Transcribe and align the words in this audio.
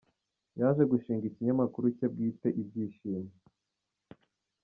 Yaje 0.59 0.83
gushinga 0.91 1.23
ikinyamakuru 1.27 1.85
cye 1.97 2.07
bwite 2.13 2.47
Ibyishimo. 2.61 3.31